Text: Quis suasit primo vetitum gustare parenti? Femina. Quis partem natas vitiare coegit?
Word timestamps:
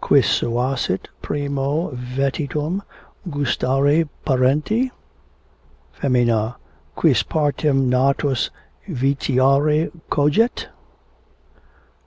Quis 0.00 0.24
suasit 0.26 1.08
primo 1.20 1.90
vetitum 1.90 2.80
gustare 3.28 4.08
parenti? 4.24 4.90
Femina. 5.92 6.56
Quis 6.96 7.22
partem 7.22 7.90
natas 7.90 8.48
vitiare 8.88 9.90
coegit? 10.10 10.68